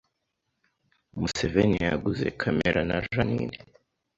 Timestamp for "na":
2.89-2.95